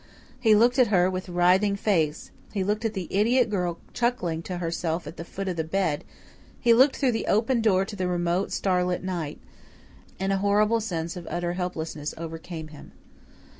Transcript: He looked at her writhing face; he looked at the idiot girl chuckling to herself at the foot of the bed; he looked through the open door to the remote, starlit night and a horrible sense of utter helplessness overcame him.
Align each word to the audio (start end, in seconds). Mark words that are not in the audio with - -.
He 0.39 0.55
looked 0.55 0.79
at 0.79 0.87
her 0.87 1.11
writhing 1.27 1.75
face; 1.75 2.31
he 2.53 2.63
looked 2.63 2.85
at 2.85 2.95
the 2.95 3.07
idiot 3.11 3.51
girl 3.51 3.77
chuckling 3.93 4.41
to 4.41 4.57
herself 4.57 5.05
at 5.05 5.15
the 5.15 5.23
foot 5.23 5.47
of 5.47 5.57
the 5.57 5.63
bed; 5.63 6.03
he 6.59 6.73
looked 6.73 6.95
through 6.97 7.11
the 7.11 7.27
open 7.27 7.61
door 7.61 7.85
to 7.85 7.95
the 7.95 8.07
remote, 8.07 8.51
starlit 8.51 9.03
night 9.03 9.39
and 10.19 10.33
a 10.33 10.37
horrible 10.37 10.81
sense 10.81 11.15
of 11.15 11.27
utter 11.29 11.53
helplessness 11.53 12.15
overcame 12.17 12.69
him. 12.69 12.93